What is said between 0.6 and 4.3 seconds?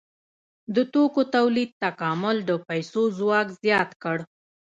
د توکو تولید تکامل د پیسو ځواک زیات کړ.